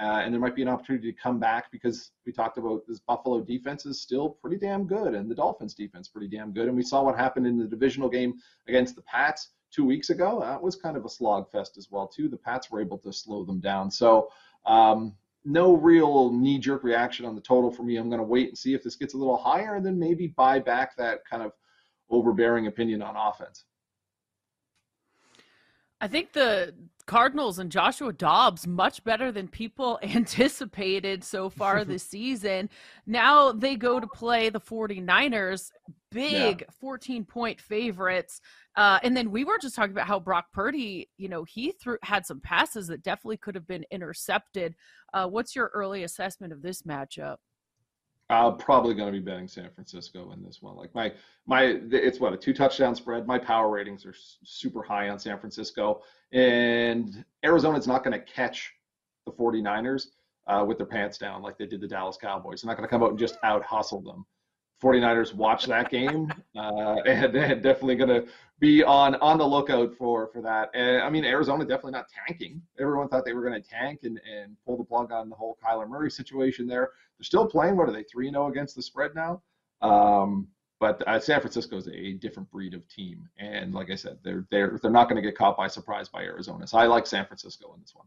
uh, 0.00 0.20
and 0.22 0.34
there 0.34 0.40
might 0.40 0.56
be 0.56 0.62
an 0.62 0.68
opportunity 0.68 1.12
to 1.12 1.18
come 1.18 1.38
back 1.38 1.70
because 1.70 2.10
we 2.26 2.32
talked 2.32 2.58
about 2.58 2.82
this 2.88 2.98
Buffalo 2.98 3.40
defense 3.40 3.86
is 3.86 4.00
still 4.00 4.30
pretty 4.30 4.58
damn 4.58 4.84
good, 4.84 5.14
and 5.14 5.30
the 5.30 5.34
Dolphins 5.34 5.74
defense 5.74 6.08
pretty 6.08 6.28
damn 6.28 6.52
good, 6.52 6.66
and 6.66 6.76
we 6.76 6.82
saw 6.82 7.02
what 7.04 7.16
happened 7.16 7.46
in 7.46 7.56
the 7.56 7.66
divisional 7.66 8.08
game 8.08 8.34
against 8.66 8.96
the 8.96 9.02
Pats 9.02 9.50
two 9.70 9.84
weeks 9.84 10.10
ago. 10.10 10.40
That 10.40 10.60
was 10.60 10.74
kind 10.74 10.96
of 10.96 11.04
a 11.04 11.08
slog 11.08 11.50
fest 11.52 11.78
as 11.78 11.88
well 11.90 12.08
too. 12.08 12.28
The 12.28 12.36
Pats 12.36 12.68
were 12.68 12.80
able 12.80 12.98
to 12.98 13.12
slow 13.12 13.44
them 13.44 13.60
down, 13.60 13.90
so. 13.90 14.28
Um, 14.66 15.14
no 15.46 15.74
real 15.74 16.32
knee 16.32 16.58
jerk 16.58 16.82
reaction 16.82 17.24
on 17.24 17.34
the 17.34 17.40
total 17.40 17.70
for 17.70 17.84
me. 17.84 17.96
I'm 17.96 18.08
going 18.08 18.20
to 18.20 18.26
wait 18.26 18.48
and 18.48 18.58
see 18.58 18.74
if 18.74 18.82
this 18.82 18.96
gets 18.96 19.14
a 19.14 19.16
little 19.16 19.36
higher 19.36 19.76
and 19.76 19.86
then 19.86 19.98
maybe 19.98 20.26
buy 20.28 20.58
back 20.58 20.96
that 20.96 21.20
kind 21.24 21.42
of 21.42 21.52
overbearing 22.10 22.66
opinion 22.66 23.00
on 23.00 23.16
offense. 23.16 23.64
I 26.00 26.08
think 26.08 26.32
the 26.32 26.74
Cardinals 27.06 27.60
and 27.60 27.70
Joshua 27.70 28.12
Dobbs 28.12 28.66
much 28.66 29.02
better 29.04 29.30
than 29.30 29.48
people 29.48 29.98
anticipated 30.02 31.22
so 31.22 31.48
far 31.48 31.84
this 31.84 32.02
season. 32.08 32.68
Now 33.06 33.52
they 33.52 33.76
go 33.76 34.00
to 34.00 34.06
play 34.06 34.50
the 34.50 34.60
49ers, 34.60 35.70
big 36.10 36.60
yeah. 36.60 36.66
14 36.80 37.24
point 37.24 37.60
favorites. 37.60 38.40
Uh, 38.76 38.98
and 39.02 39.16
then 39.16 39.30
we 39.30 39.44
were 39.44 39.58
just 39.58 39.74
talking 39.74 39.92
about 39.92 40.06
how 40.06 40.20
Brock 40.20 40.46
Purdy, 40.52 41.08
you 41.16 41.28
know, 41.28 41.44
he 41.44 41.72
threw 41.72 41.96
had 42.02 42.26
some 42.26 42.40
passes 42.40 42.86
that 42.88 43.02
definitely 43.02 43.38
could 43.38 43.54
have 43.54 43.66
been 43.66 43.84
intercepted. 43.90 44.74
Uh, 45.14 45.26
what's 45.26 45.56
your 45.56 45.70
early 45.74 46.04
assessment 46.04 46.52
of 46.52 46.60
this 46.62 46.82
matchup? 46.82 47.36
I'm 48.28 48.56
probably 48.58 48.94
going 48.94 49.12
to 49.12 49.18
be 49.18 49.24
betting 49.24 49.46
San 49.46 49.70
Francisco 49.70 50.32
in 50.32 50.42
this 50.42 50.60
one. 50.60 50.76
Like 50.76 50.94
my 50.94 51.12
my, 51.46 51.78
it's 51.90 52.18
what 52.18 52.32
a 52.32 52.36
two 52.36 52.52
touchdown 52.52 52.94
spread. 52.94 53.26
My 53.26 53.38
power 53.38 53.70
ratings 53.70 54.04
are 54.04 54.14
super 54.44 54.82
high 54.82 55.08
on 55.08 55.18
San 55.18 55.38
Francisco, 55.38 56.02
and 56.32 57.24
Arizona's 57.44 57.86
not 57.86 58.02
going 58.02 58.18
to 58.18 58.24
catch 58.24 58.72
the 59.26 59.32
49ers 59.32 60.08
uh, 60.48 60.64
with 60.66 60.76
their 60.76 60.86
pants 60.86 61.18
down 61.18 61.40
like 61.40 61.56
they 61.56 61.66
did 61.66 61.80
the 61.80 61.86
Dallas 61.86 62.16
Cowboys. 62.20 62.62
They're 62.62 62.68
not 62.68 62.76
going 62.76 62.86
to 62.86 62.90
come 62.90 63.02
out 63.02 63.10
and 63.10 63.18
just 63.18 63.38
out 63.42 63.64
hustle 63.64 64.00
them. 64.00 64.26
49ers 64.82 65.34
watch 65.34 65.66
that 65.66 65.90
game 65.90 66.32
uh, 66.56 66.96
and, 67.06 67.34
and, 67.34 67.62
definitely 67.62 67.96
going 67.96 68.08
to 68.08 68.26
be 68.58 68.82
on 68.82 69.14
on 69.16 69.38
the 69.38 69.46
lookout 69.46 69.94
for 69.94 70.28
for 70.28 70.42
that. 70.42 70.70
And, 70.74 71.02
I 71.02 71.10
mean, 71.10 71.24
Arizona 71.24 71.64
definitely 71.64 71.92
not 71.92 72.06
tanking. 72.26 72.60
Everyone 72.78 73.08
thought 73.08 73.24
they 73.24 73.32
were 73.32 73.42
going 73.42 73.60
to 73.60 73.68
tank 73.68 74.00
and, 74.04 74.20
and 74.30 74.56
pull 74.64 74.76
the 74.76 74.84
plug 74.84 75.12
on 75.12 75.28
the 75.28 75.36
whole 75.36 75.58
Kyler 75.64 75.88
Murray 75.88 76.10
situation 76.10 76.66
there. 76.66 76.90
They're 77.18 77.24
still 77.24 77.46
playing. 77.46 77.76
What 77.76 77.88
are 77.88 77.92
they, 77.92 78.04
3 78.04 78.30
0 78.30 78.48
against 78.48 78.76
the 78.76 78.82
spread 78.82 79.14
now? 79.14 79.42
Um, 79.82 80.48
but 80.78 81.02
uh, 81.08 81.18
San 81.18 81.40
Francisco 81.40 81.76
is 81.76 81.88
a 81.88 82.12
different 82.14 82.50
breed 82.50 82.74
of 82.74 82.86
team. 82.88 83.26
And 83.38 83.74
like 83.74 83.90
I 83.90 83.94
said, 83.94 84.18
they're, 84.22 84.46
they're, 84.50 84.78
they're 84.82 84.90
not 84.90 85.08
going 85.08 85.16
to 85.16 85.26
get 85.26 85.36
caught 85.36 85.56
by 85.56 85.68
surprise 85.68 86.08
by 86.08 86.22
Arizona. 86.22 86.66
So 86.66 86.76
I 86.76 86.86
like 86.86 87.06
San 87.06 87.24
Francisco 87.24 87.72
in 87.74 87.80
this 87.80 87.94
one. 87.94 88.06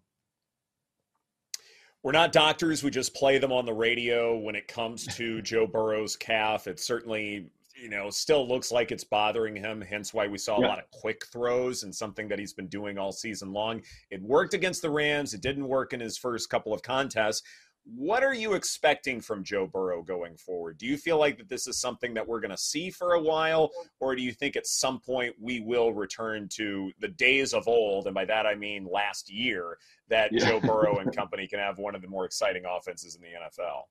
We're 2.02 2.14
not 2.14 2.32
doctors. 2.32 2.82
We 2.82 2.92
just 2.92 3.14
play 3.14 3.40
them 3.40 3.52
on 3.52 3.66
the 3.66 3.74
radio. 3.74 4.38
When 4.38 4.56
it 4.56 4.68
comes 4.68 5.06
to 5.18 5.42
Joe 5.42 5.68
Burrow's 5.68 6.16
calf, 6.16 6.66
it 6.66 6.80
certainly, 6.80 7.50
you 7.76 7.90
know, 7.90 8.10
still 8.10 8.48
looks 8.48 8.72
like 8.72 8.92
it's 8.94 9.04
bothering 9.04 9.56
him. 9.56 9.82
Hence 9.82 10.14
why 10.14 10.28
we 10.28 10.38
saw 10.38 10.58
a 10.58 10.62
lot 10.62 10.80
of 10.80 10.90
quick 10.92 11.26
throws 11.26 11.84
and 11.84 11.94
something 11.94 12.30
that 12.30 12.40
he's 12.40 12.54
been 12.54 12.68
doing 12.68 12.98
all 12.98 13.12
season 13.12 13.52
long. 13.52 13.82
It 14.12 14.22
worked 14.22 14.54
against 14.54 14.82
the 14.82 14.90
Rams. 14.90 15.34
It 15.34 15.42
didn't 15.42 15.68
work 15.68 15.92
in 15.92 16.00
his 16.00 16.18
first 16.18 16.50
couple 16.50 16.74
of 16.74 16.82
contests. 16.82 17.44
What 17.86 18.24
are 18.24 18.34
you 18.34 18.54
expecting 18.54 19.20
from 19.20 19.44
Joe 19.44 19.66
Burrow 19.66 20.04
going 20.04 20.38
forward? 20.38 20.78
Do 20.78 20.86
you 20.86 20.98
feel 20.98 21.18
like 21.18 21.38
that 21.38 21.50
this 21.50 21.68
is 21.68 21.80
something 21.80 22.14
that 22.14 22.28
we're 22.28 22.40
going 22.40 22.52
to 22.52 22.58
see 22.58 22.92
for 22.92 23.14
a 23.14 23.22
while, 23.22 23.72
or 24.00 24.16
do 24.16 24.22
you 24.22 24.32
think 24.32 24.56
at 24.56 24.68
some 24.68 25.00
point 25.00 25.36
we 25.40 25.62
will 25.62 25.94
return 25.94 26.48
to 26.56 26.92
the 27.00 27.08
days 27.08 27.54
of 27.54 27.68
old, 27.68 28.06
and 28.06 28.14
by 28.14 28.26
that 28.26 28.46
I 28.46 28.56
mean 28.56 28.88
last 28.92 29.32
year, 29.32 29.78
that 30.10 30.32
yeah. 30.32 30.46
Joe 30.46 30.60
Burrow 30.60 31.00
and 31.00 31.16
company 31.16 31.48
can 31.48 31.60
have 31.60 31.80
one 31.80 31.96
of 31.96 32.02
the 32.02 32.08
more 32.08 32.26
exciting 32.26 32.64
offenses 32.70 33.16
in 33.16 33.22
the 33.22 33.28
NFL? 33.28 33.84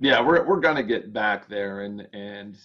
Yeah, 0.00 0.22
we're 0.22 0.46
we're 0.46 0.60
gonna 0.60 0.82
get 0.82 1.12
back 1.12 1.46
there, 1.46 1.82
and 1.82 2.08
and 2.14 2.56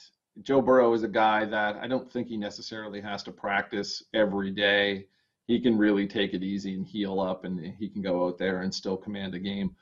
Joe 0.42 0.62
Burrow 0.62 0.94
is 0.94 1.04
a 1.04 1.10
guy 1.10 1.46
that 1.46 1.76
I 1.76 1.88
don't 1.88 2.12
think 2.12 2.28
he 2.28 2.38
necessarily 2.38 3.02
has 3.02 3.24
to 3.24 3.32
practice 3.32 4.04
every 4.14 4.52
day. 4.52 5.08
He 5.48 5.60
can 5.60 5.78
really 5.78 6.08
take 6.08 6.34
it 6.34 6.44
easy 6.44 6.74
and 6.74 6.86
heal 6.86 7.20
up, 7.20 7.44
and 7.44 7.74
he 7.78 7.90
can 7.90 8.02
go 8.02 8.26
out 8.26 8.38
there 8.38 8.62
and 8.62 8.74
still 8.74 8.96
command 8.96 9.36
a 9.36 9.40
game. 9.40 9.76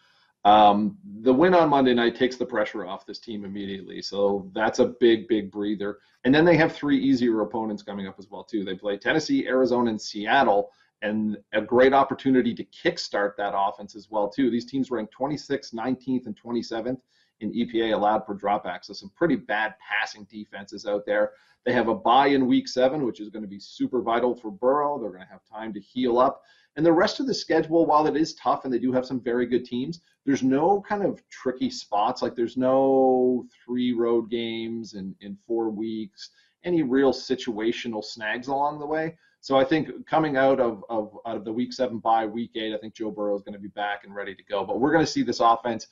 Um, 0.45 0.97
the 1.21 1.33
win 1.33 1.53
on 1.53 1.69
Monday 1.69 1.93
night 1.93 2.15
takes 2.15 2.35
the 2.35 2.45
pressure 2.45 2.85
off 2.85 3.05
this 3.05 3.19
team 3.19 3.45
immediately, 3.45 4.01
so 4.01 4.51
that's 4.53 4.79
a 4.79 4.93
big, 4.99 5.27
big 5.27 5.49
breather. 5.51 5.99
And 6.25 6.35
then 6.35 6.43
they 6.43 6.57
have 6.57 6.73
three 6.73 6.97
easier 6.97 7.41
opponents 7.41 7.83
coming 7.83 8.07
up 8.07 8.15
as 8.19 8.29
well 8.29 8.43
too. 8.43 8.63
They 8.63 8.75
play 8.75 8.97
Tennessee, 8.97 9.47
Arizona, 9.47 9.91
and 9.91 10.01
Seattle, 10.01 10.71
and 11.01 11.37
a 11.53 11.61
great 11.61 11.93
opportunity 11.93 12.53
to 12.55 12.63
kickstart 12.65 13.35
that 13.37 13.53
offense 13.55 13.95
as 13.95 14.09
well 14.09 14.29
too. 14.29 14.49
These 14.49 14.65
teams 14.65 14.91
rank 14.91 15.09
26th, 15.17 15.73
19th, 15.73 16.25
and 16.25 16.37
27th 16.39 16.99
in 17.41 17.51
EPA 17.53 17.93
allowed 17.93 18.25
per 18.25 18.35
dropback. 18.35 18.83
So 18.83 18.93
some 18.93 19.11
pretty 19.15 19.35
bad 19.35 19.75
passing 19.79 20.25
defenses 20.29 20.85
out 20.85 21.05
there. 21.05 21.31
They 21.65 21.73
have 21.73 21.87
a 21.87 21.95
bye 21.95 22.27
in 22.27 22.47
week 22.47 22.67
seven, 22.67 23.05
which 23.05 23.19
is 23.19 23.29
going 23.29 23.43
to 23.43 23.47
be 23.47 23.59
super 23.59 24.01
vital 24.01 24.35
for 24.35 24.51
Burrow. 24.51 24.99
They're 24.99 25.11
going 25.11 25.21
to 25.21 25.31
have 25.31 25.45
time 25.45 25.73
to 25.73 25.79
heal 25.79 26.19
up. 26.19 26.41
And 26.75 26.85
the 26.85 26.91
rest 26.91 27.19
of 27.19 27.27
the 27.27 27.33
schedule, 27.33 27.85
while 27.85 28.07
it 28.07 28.17
is 28.17 28.33
tough 28.35 28.65
and 28.65 28.73
they 28.73 28.79
do 28.79 28.91
have 28.91 29.05
some 29.05 29.21
very 29.21 29.45
good 29.45 29.63
teams, 29.63 30.01
there's 30.25 30.41
no 30.43 30.81
kind 30.81 31.03
of 31.03 31.21
tricky 31.29 31.69
spots. 31.69 32.21
Like 32.21 32.35
there's 32.35 32.57
no 32.57 33.45
three 33.63 33.93
road 33.93 34.31
games 34.31 34.95
in, 34.95 35.15
in 35.21 35.37
four 35.45 35.69
weeks, 35.69 36.31
any 36.63 36.81
real 36.81 37.13
situational 37.13 38.03
snags 38.03 38.47
along 38.47 38.79
the 38.79 38.87
way. 38.87 39.15
So 39.41 39.57
I 39.57 39.65
think 39.65 40.07
coming 40.07 40.37
out 40.37 40.61
of, 40.61 40.83
of 40.89 41.17
out 41.27 41.35
of 41.35 41.43
the 41.43 41.51
week 41.51 41.73
seven 41.73 41.99
bye, 41.99 42.25
week 42.25 42.51
eight, 42.55 42.73
I 42.73 42.77
think 42.77 42.95
Joe 42.95 43.11
Burrow 43.11 43.35
is 43.35 43.43
going 43.43 43.53
to 43.53 43.59
be 43.59 43.67
back 43.67 44.05
and 44.05 44.15
ready 44.15 44.33
to 44.33 44.43
go. 44.43 44.65
But 44.65 44.79
we're 44.79 44.93
going 44.93 45.05
to 45.05 45.11
see 45.11 45.21
this 45.21 45.41
offense 45.41 45.87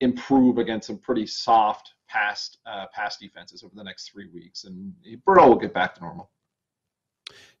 improve 0.00 0.58
against 0.58 0.88
some 0.88 0.98
pretty 0.98 1.24
soft 1.24 1.94
past 2.08 2.58
uh, 2.66 2.86
pass 2.92 3.16
defenses 3.16 3.62
over 3.62 3.74
the 3.74 3.84
next 3.84 4.10
three 4.10 4.28
weeks, 4.34 4.64
and 4.64 4.92
Burrow 5.24 5.48
will 5.48 5.56
get 5.56 5.72
back 5.72 5.94
to 5.94 6.00
normal. 6.00 6.30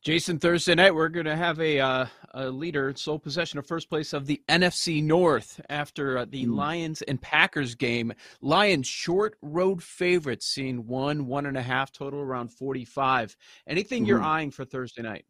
Jason, 0.02 0.38
Thursday 0.38 0.74
night 0.74 0.94
we're 0.94 1.08
going 1.08 1.26
to 1.26 1.36
have 1.36 1.60
a, 1.60 1.80
uh, 1.80 2.06
a 2.34 2.48
leader 2.48 2.92
sole 2.96 3.18
possession 3.18 3.58
of 3.58 3.66
first 3.66 3.88
place 3.88 4.12
of 4.12 4.26
the 4.26 4.40
NFC 4.48 5.02
North 5.02 5.60
after 5.68 6.18
uh, 6.18 6.26
the 6.28 6.46
mm. 6.46 6.54
Lions 6.54 7.02
and 7.02 7.20
Packers 7.20 7.74
game. 7.74 8.12
Lions 8.40 8.86
short 8.86 9.36
road 9.42 9.82
favorites, 9.82 10.46
seeing 10.46 10.86
one 10.86 11.26
one 11.26 11.46
and 11.46 11.56
a 11.56 11.62
half 11.62 11.92
total 11.92 12.20
around 12.20 12.52
forty 12.52 12.84
five. 12.84 13.36
Anything 13.66 14.02
mm-hmm. 14.02 14.08
you're 14.08 14.22
eyeing 14.22 14.50
for 14.50 14.64
Thursday 14.64 15.02
night? 15.02 15.24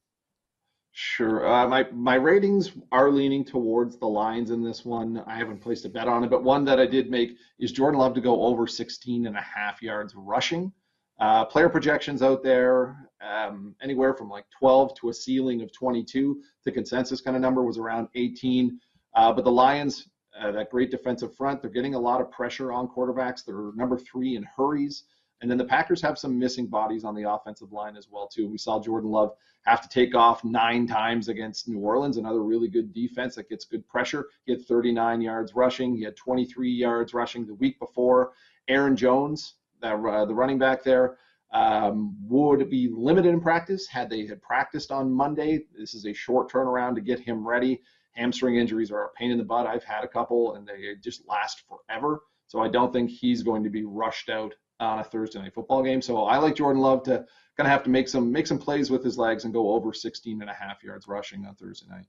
Sure. 0.98 1.46
Uh, 1.46 1.68
my 1.68 1.86
my 1.92 2.14
ratings 2.14 2.72
are 2.90 3.10
leaning 3.10 3.44
towards 3.44 3.98
the 3.98 4.06
Lions 4.06 4.50
in 4.50 4.62
this 4.62 4.82
one. 4.82 5.22
I 5.26 5.36
haven't 5.36 5.60
placed 5.60 5.84
a 5.84 5.90
bet 5.90 6.08
on 6.08 6.24
it, 6.24 6.30
but 6.30 6.42
one 6.42 6.64
that 6.64 6.80
I 6.80 6.86
did 6.86 7.10
make 7.10 7.36
is 7.58 7.70
Jordan 7.70 8.00
Love 8.00 8.14
to 8.14 8.22
go 8.22 8.42
over 8.42 8.66
16 8.66 9.26
and 9.26 9.36
a 9.36 9.42
half 9.42 9.82
yards 9.82 10.14
rushing. 10.16 10.72
Uh, 11.18 11.44
player 11.44 11.68
projections 11.68 12.22
out 12.22 12.42
there, 12.42 13.08
um, 13.20 13.74
anywhere 13.82 14.14
from 14.14 14.28
like 14.28 14.44
12 14.58 14.94
to 14.94 15.08
a 15.08 15.14
ceiling 15.14 15.62
of 15.62 15.72
22. 15.72 16.42
The 16.64 16.72
consensus 16.72 17.20
kind 17.20 17.36
of 17.36 17.42
number 17.42 17.62
was 17.62 17.78
around 17.78 18.08
18. 18.14 18.78
Uh, 19.14 19.32
but 19.32 19.44
the 19.44 19.50
Lions, 19.50 20.08
uh, 20.38 20.50
that 20.52 20.70
great 20.70 20.90
defensive 20.90 21.34
front, 21.34 21.62
they're 21.62 21.70
getting 21.70 21.94
a 21.94 21.98
lot 21.98 22.20
of 22.20 22.30
pressure 22.30 22.70
on 22.72 22.88
quarterbacks. 22.88 23.44
They're 23.44 23.72
number 23.74 23.96
three 23.96 24.36
in 24.36 24.44
hurries. 24.44 25.04
And 25.40 25.50
then 25.50 25.58
the 25.58 25.64
Packers 25.64 26.00
have 26.02 26.18
some 26.18 26.38
missing 26.38 26.66
bodies 26.66 27.04
on 27.04 27.14
the 27.14 27.30
offensive 27.30 27.72
line 27.72 27.96
as 27.96 28.08
well 28.10 28.26
too. 28.26 28.48
We 28.48 28.58
saw 28.58 28.80
Jordan 28.80 29.10
Love 29.10 29.34
have 29.66 29.82
to 29.82 29.88
take 29.88 30.14
off 30.14 30.44
nine 30.44 30.86
times 30.86 31.28
against 31.28 31.68
New 31.68 31.80
Orleans, 31.80 32.16
another 32.16 32.42
really 32.42 32.68
good 32.68 32.92
defense 32.94 33.34
that 33.34 33.48
gets 33.48 33.64
good 33.64 33.86
pressure. 33.88 34.26
He 34.44 34.52
had 34.52 34.64
39 34.64 35.20
yards 35.20 35.54
rushing. 35.54 35.94
He 35.94 36.04
had 36.04 36.16
23 36.16 36.70
yards 36.70 37.12
rushing 37.12 37.46
the 37.46 37.54
week 37.54 37.78
before. 37.78 38.32
Aaron 38.68 38.96
Jones, 38.96 39.54
uh, 39.82 40.24
the 40.24 40.34
running 40.34 40.58
back 40.58 40.82
there, 40.82 41.18
um, 41.52 42.16
would 42.28 42.68
be 42.68 42.88
limited 42.92 43.32
in 43.32 43.40
practice 43.40 43.86
had 43.86 44.10
they 44.10 44.26
had 44.26 44.42
practiced 44.42 44.90
on 44.90 45.12
Monday. 45.12 45.64
This 45.78 45.94
is 45.94 46.06
a 46.06 46.12
short 46.12 46.50
turnaround 46.50 46.94
to 46.96 47.00
get 47.00 47.20
him 47.20 47.46
ready. 47.46 47.82
Hamstring 48.12 48.56
injuries 48.56 48.90
are 48.90 49.04
a 49.04 49.10
pain 49.10 49.30
in 49.30 49.38
the 49.38 49.44
butt. 49.44 49.66
I've 49.66 49.84
had 49.84 50.04
a 50.04 50.08
couple 50.08 50.54
and 50.54 50.66
they 50.66 50.94
just 51.02 51.26
last 51.28 51.62
forever. 51.68 52.20
So 52.48 52.60
I 52.60 52.68
don't 52.68 52.92
think 52.92 53.10
he's 53.10 53.42
going 53.42 53.62
to 53.64 53.70
be 53.70 53.84
rushed 53.84 54.30
out 54.30 54.54
on 54.80 54.98
a 54.98 55.04
Thursday 55.04 55.40
night 55.40 55.54
football 55.54 55.82
game. 55.82 56.02
So 56.02 56.24
I 56.24 56.38
like 56.38 56.56
Jordan 56.56 56.82
Love 56.82 57.02
to 57.04 57.24
kind 57.56 57.66
of 57.66 57.72
have 57.72 57.82
to 57.84 57.90
make 57.90 58.08
some 58.08 58.30
make 58.30 58.46
some 58.46 58.58
plays 58.58 58.90
with 58.90 59.02
his 59.02 59.18
legs 59.18 59.44
and 59.44 59.54
go 59.54 59.70
over 59.72 59.92
16 59.92 60.40
and 60.40 60.50
a 60.50 60.54
half 60.54 60.82
yards 60.82 61.08
rushing 61.08 61.46
on 61.46 61.54
Thursday 61.54 61.86
night. 61.88 62.06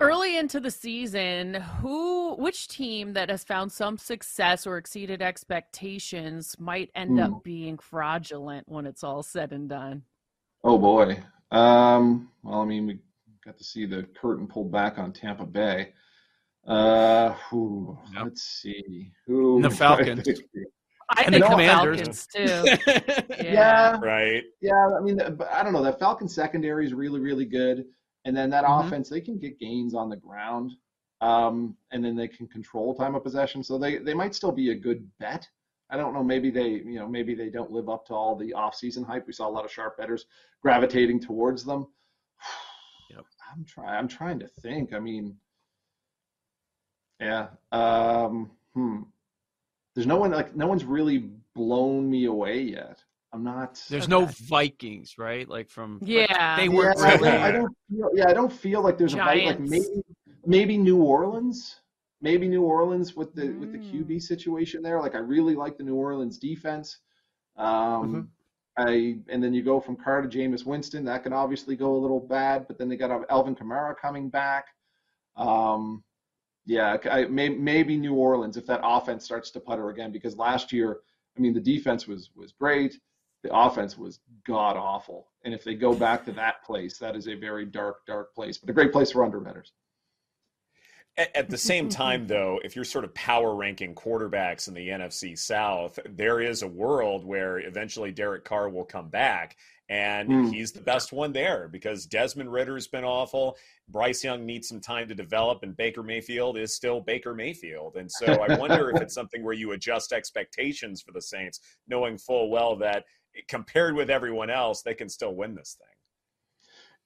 Early 0.00 0.36
into 0.36 0.58
the 0.58 0.70
season, 0.70 1.54
who 1.54 2.34
which 2.34 2.66
team 2.68 3.12
that 3.12 3.30
has 3.30 3.44
found 3.44 3.70
some 3.70 3.96
success 3.96 4.66
or 4.66 4.76
exceeded 4.76 5.22
expectations 5.22 6.56
might 6.58 6.90
end 6.96 7.20
up 7.20 7.30
hmm. 7.30 7.38
being 7.44 7.78
fraudulent 7.78 8.68
when 8.68 8.86
it's 8.86 9.04
all 9.04 9.22
said 9.22 9.52
and 9.52 9.68
done? 9.68 10.02
Oh 10.64 10.78
boy. 10.78 11.22
Um, 11.52 12.30
well, 12.42 12.60
I 12.60 12.64
mean, 12.64 12.86
we 12.86 12.98
got 13.44 13.56
to 13.58 13.64
see 13.64 13.86
the 13.86 14.02
curtain 14.20 14.48
pulled 14.48 14.72
back 14.72 14.98
on 14.98 15.12
Tampa 15.12 15.46
Bay. 15.46 15.92
Uh, 16.66 17.34
whew, 17.50 17.96
yep. 18.12 18.24
let's 18.24 18.42
see. 18.42 19.12
Who 19.26 19.62
the 19.62 19.70
Falcons. 19.70 20.26
I 21.10 21.24
think 21.24 21.44
the 21.44 21.50
Falcons 21.50 22.26
too. 22.26 22.42
yeah. 23.38 23.42
yeah. 23.42 24.00
Right. 24.00 24.42
Yeah. 24.60 24.96
I 24.98 25.00
mean, 25.00 25.20
I 25.20 25.62
don't 25.62 25.72
know. 25.72 25.82
That 25.84 26.00
Falcon 26.00 26.28
secondary 26.28 26.86
is 26.86 26.94
really, 26.94 27.20
really 27.20 27.44
good. 27.44 27.84
And 28.24 28.36
then 28.36 28.50
that 28.50 28.64
mm-hmm. 28.64 28.86
offense, 28.86 29.08
they 29.08 29.20
can 29.20 29.38
get 29.38 29.58
gains 29.58 29.94
on 29.94 30.08
the 30.08 30.16
ground, 30.16 30.72
um, 31.20 31.76
and 31.92 32.04
then 32.04 32.16
they 32.16 32.28
can 32.28 32.46
control 32.46 32.94
time 32.94 33.14
of 33.14 33.22
possession. 33.22 33.62
So 33.62 33.78
they, 33.78 33.98
they 33.98 34.14
might 34.14 34.34
still 34.34 34.52
be 34.52 34.70
a 34.70 34.74
good 34.74 35.06
bet. 35.20 35.46
I 35.90 35.96
don't 35.96 36.14
know. 36.14 36.24
Maybe 36.24 36.50
they, 36.50 36.68
you 36.68 36.98
know, 36.98 37.08
maybe 37.08 37.34
they 37.34 37.50
don't 37.50 37.70
live 37.70 37.88
up 37.88 38.06
to 38.06 38.14
all 38.14 38.34
the 38.34 38.54
offseason 38.56 39.06
hype. 39.06 39.26
We 39.26 39.32
saw 39.32 39.48
a 39.48 39.50
lot 39.50 39.64
of 39.64 39.70
sharp 39.70 39.98
bettors 39.98 40.26
gravitating 40.62 41.20
towards 41.20 41.64
them. 41.64 41.86
Yep. 43.10 43.26
I'm 43.52 43.64
trying. 43.64 43.98
I'm 43.98 44.08
trying 44.08 44.38
to 44.40 44.48
think. 44.48 44.92
I 44.92 44.98
mean, 44.98 45.36
yeah. 47.20 47.48
Um, 47.70 48.50
hmm. 48.74 49.02
There's 49.94 50.06
no 50.06 50.16
one 50.16 50.32
like 50.32 50.56
no 50.56 50.66
one's 50.66 50.84
really 50.84 51.30
blown 51.54 52.10
me 52.10 52.24
away 52.24 52.60
yet. 52.62 53.02
I'm 53.34 53.42
not. 53.42 53.82
There's 53.90 54.08
no 54.08 54.26
Vikings, 54.26 55.16
right? 55.18 55.48
Like 55.48 55.68
from 55.68 55.98
yeah, 56.02 56.26
like, 56.30 56.56
they 56.56 56.68
weren't. 56.68 56.98
Yeah, 57.00 57.14
really 57.16 57.28
I 57.30 57.50
don't. 57.50 57.76
Feel, 57.90 58.10
yeah, 58.14 58.28
I 58.28 58.32
don't 58.32 58.52
feel 58.52 58.80
like 58.80 58.96
there's 58.96 59.14
Giants. 59.14 59.58
a 59.58 59.62
like 59.62 59.70
maybe 59.70 60.02
maybe 60.46 60.78
New 60.78 61.02
Orleans, 61.02 61.80
maybe 62.22 62.46
New 62.46 62.62
Orleans 62.62 63.16
with 63.16 63.34
the 63.34 63.42
mm. 63.42 63.58
with 63.58 63.72
the 63.72 63.78
QB 63.78 64.06
mm. 64.06 64.22
situation 64.22 64.82
there. 64.82 65.00
Like 65.00 65.16
I 65.16 65.18
really 65.18 65.56
like 65.56 65.76
the 65.76 65.82
New 65.82 65.96
Orleans 65.96 66.38
defense. 66.38 66.98
Um, 67.56 68.30
mm-hmm. 68.78 68.88
I 68.88 69.16
and 69.28 69.42
then 69.42 69.52
you 69.52 69.64
go 69.64 69.80
from 69.80 69.96
Carr 69.96 70.22
to 70.22 70.28
Jameis 70.28 70.64
Winston. 70.64 71.04
That 71.04 71.24
can 71.24 71.32
obviously 71.32 71.74
go 71.74 71.96
a 71.96 71.98
little 71.98 72.20
bad, 72.20 72.68
but 72.68 72.78
then 72.78 72.88
they 72.88 72.96
got 72.96 73.28
Alvin 73.30 73.56
Kamara 73.56 73.96
coming 74.00 74.30
back. 74.30 74.66
Um, 75.36 76.04
yeah, 76.66 76.98
I, 77.10 77.24
may, 77.24 77.48
maybe 77.48 77.96
New 77.96 78.14
Orleans 78.14 78.56
if 78.56 78.66
that 78.66 78.80
offense 78.84 79.24
starts 79.24 79.50
to 79.50 79.60
putter 79.60 79.90
again 79.90 80.12
because 80.12 80.36
last 80.36 80.72
year, 80.72 80.98
I 81.36 81.40
mean, 81.40 81.52
the 81.52 81.60
defense 81.60 82.06
was 82.06 82.30
was 82.36 82.52
great 82.52 82.96
the 83.44 83.54
offense 83.54 83.96
was 83.96 84.20
god 84.46 84.76
awful. 84.76 85.28
And 85.44 85.54
if 85.54 85.62
they 85.62 85.74
go 85.74 85.94
back 85.94 86.24
to 86.24 86.32
that 86.32 86.64
place, 86.64 86.98
that 86.98 87.14
is 87.14 87.28
a 87.28 87.34
very 87.34 87.66
dark, 87.66 88.06
dark 88.06 88.34
place, 88.34 88.56
but 88.58 88.70
a 88.70 88.72
great 88.72 88.90
place 88.90 89.12
for 89.12 89.20
underbetters. 89.20 89.70
At, 91.18 91.36
at 91.36 91.50
the 91.50 91.58
same 91.58 91.90
time, 91.90 92.26
though, 92.26 92.58
if 92.64 92.74
you're 92.74 92.86
sort 92.86 93.04
of 93.04 93.14
power 93.14 93.54
ranking 93.54 93.94
quarterbacks 93.94 94.66
in 94.66 94.74
the 94.74 94.88
NFC 94.88 95.38
South, 95.38 95.98
there 96.08 96.40
is 96.40 96.62
a 96.62 96.66
world 96.66 97.24
where 97.24 97.58
eventually 97.58 98.10
Derek 98.10 98.44
Carr 98.44 98.70
will 98.70 98.84
come 98.84 99.10
back 99.10 99.56
and 99.90 100.28
mm. 100.30 100.52
he's 100.52 100.72
the 100.72 100.80
best 100.80 101.12
one 101.12 101.32
there 101.32 101.68
because 101.68 102.06
Desmond 102.06 102.50
Ridder's 102.50 102.86
been 102.86 103.04
awful. 103.04 103.56
Bryce 103.88 104.24
Young 104.24 104.46
needs 104.46 104.68
some 104.68 104.80
time 104.80 105.08
to 105.08 105.14
develop, 105.14 105.62
and 105.62 105.76
Baker 105.76 106.02
Mayfield 106.02 106.56
is 106.56 106.74
still 106.74 107.00
Baker 107.02 107.34
Mayfield. 107.34 107.96
And 107.96 108.10
so 108.10 108.26
I 108.26 108.56
wonder 108.56 108.90
if 108.90 109.02
it's 109.02 109.14
something 109.14 109.44
where 109.44 109.52
you 109.52 109.72
adjust 109.72 110.12
expectations 110.12 111.02
for 111.02 111.12
the 111.12 111.20
Saints, 111.20 111.60
knowing 111.86 112.16
full 112.16 112.50
well 112.50 112.76
that 112.76 113.04
compared 113.48 113.94
with 113.94 114.10
everyone 114.10 114.50
else, 114.50 114.82
they 114.82 114.94
can 114.94 115.08
still 115.08 115.34
win 115.34 115.54
this 115.54 115.76
thing. 115.78 115.88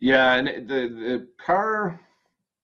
Yeah, 0.01 0.35
and 0.35 0.69
the 0.69 0.89
the 0.89 1.29
Carr, 1.45 2.01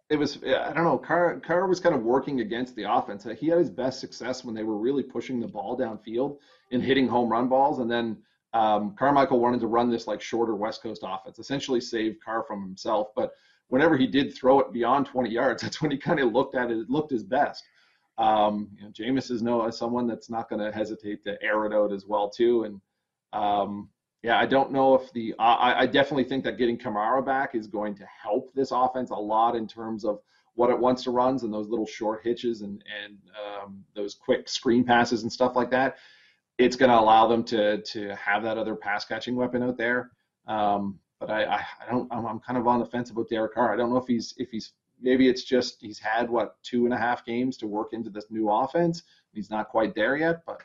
it 0.08 0.16
was 0.16 0.38
I 0.44 0.72
don't 0.72 0.84
know. 0.84 0.98
Carr 0.98 1.40
Carr 1.40 1.66
was 1.66 1.80
kind 1.80 1.94
of 1.94 2.02
working 2.02 2.40
against 2.40 2.76
the 2.76 2.84
offense. 2.84 3.26
He 3.38 3.48
had 3.48 3.58
his 3.58 3.70
best 3.70 4.00
success 4.00 4.44
when 4.44 4.54
they 4.54 4.62
were 4.62 4.78
really 4.78 5.02
pushing 5.02 5.40
the 5.40 5.48
ball 5.48 5.76
downfield 5.76 6.38
and 6.70 6.82
hitting 6.82 7.08
home 7.08 7.28
run 7.28 7.48
balls, 7.48 7.80
and 7.80 7.90
then 7.90 8.18
um, 8.52 8.94
Carmichael 8.96 9.40
wanted 9.40 9.60
to 9.60 9.66
run 9.66 9.90
this 9.90 10.06
like 10.06 10.20
shorter 10.20 10.54
West 10.54 10.82
Coast 10.82 11.02
offense, 11.04 11.38
essentially 11.40 11.80
save 11.80 12.18
Carr 12.24 12.44
from 12.46 12.62
himself. 12.62 13.08
But 13.16 13.32
whenever 13.68 13.96
he 13.96 14.06
did 14.06 14.34
throw 14.34 14.60
it 14.60 14.72
beyond 14.72 15.06
20 15.06 15.28
yards, 15.28 15.62
that's 15.64 15.82
when 15.82 15.90
he 15.90 15.98
kind 15.98 16.20
of 16.20 16.32
looked 16.32 16.54
at 16.54 16.70
it, 16.70 16.78
it 16.78 16.90
looked 16.90 17.10
his 17.10 17.24
best. 17.24 17.64
Um, 18.16 18.68
you 18.76 18.84
know, 18.84 18.90
Jameis 18.90 19.32
is 19.32 19.42
no 19.42 19.68
someone 19.70 20.06
that's 20.06 20.30
not 20.30 20.48
going 20.48 20.64
to 20.64 20.70
hesitate 20.70 21.24
to 21.24 21.42
air 21.42 21.66
it 21.66 21.72
out 21.72 21.92
as 21.92 22.06
well 22.06 22.30
too. 22.30 22.62
And 22.62 22.80
um, 23.34 23.88
yeah, 24.22 24.38
I 24.38 24.46
don't 24.46 24.72
know 24.72 24.94
if 24.94 25.12
the 25.12 25.34
I, 25.38 25.82
I 25.82 25.86
definitely 25.86 26.24
think 26.24 26.44
that 26.44 26.56
getting 26.56 26.78
Kamara 26.78 27.24
back 27.24 27.54
is 27.54 27.66
going 27.66 27.94
to 27.96 28.06
help 28.06 28.54
this 28.54 28.70
offense 28.70 29.10
a 29.10 29.14
lot 29.14 29.54
in 29.54 29.68
terms 29.68 30.04
of 30.04 30.20
what 30.54 30.70
it 30.70 30.78
wants 30.78 31.02
to 31.02 31.10
runs 31.10 31.42
and 31.42 31.52
those 31.52 31.68
little 31.68 31.86
short 31.86 32.22
hitches 32.24 32.62
and 32.62 32.82
and 33.04 33.18
um, 33.44 33.84
those 33.94 34.14
quick 34.14 34.48
screen 34.48 34.82
passes 34.82 35.24
and 35.24 35.32
stuff 35.32 35.56
like 35.56 35.70
that. 35.70 35.96
It's 36.56 36.76
going 36.76 36.90
to 36.90 36.98
allow 36.98 37.26
them 37.26 37.44
to 37.44 37.82
to 37.82 38.14
have 38.16 38.42
that 38.44 38.56
other 38.56 38.74
pass 38.76 39.04
catching 39.04 39.36
weapon 39.36 39.62
out 39.62 39.76
there. 39.76 40.12
Um, 40.46 40.98
but 41.20 41.30
I, 41.30 41.44
I, 41.44 41.64
I 41.86 41.90
don't 41.90 42.10
I'm, 42.10 42.24
I'm, 42.24 42.40
kind 42.40 42.58
of 42.58 42.66
on 42.66 42.80
the 42.80 42.86
fence 42.86 43.10
about 43.10 43.28
Derek 43.28 43.54
Carr. 43.54 43.74
I 43.74 43.76
don't 43.76 43.90
know 43.90 43.98
if 43.98 44.06
he's 44.06 44.32
if 44.38 44.50
he's 44.50 44.72
maybe 45.02 45.28
it's 45.28 45.44
just 45.44 45.82
he's 45.82 45.98
had 45.98 46.30
what 46.30 46.56
two 46.62 46.86
and 46.86 46.94
a 46.94 46.98
half 46.98 47.26
games 47.26 47.58
to 47.58 47.66
work 47.66 47.92
into 47.92 48.08
this 48.08 48.26
new 48.30 48.48
offense. 48.48 49.02
He's 49.34 49.50
not 49.50 49.68
quite 49.68 49.94
there 49.94 50.16
yet, 50.16 50.42
but 50.46 50.62